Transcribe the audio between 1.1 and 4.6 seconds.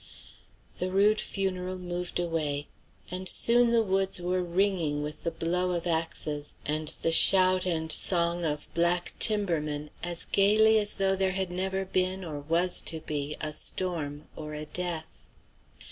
funeral moved away, and soon the woods were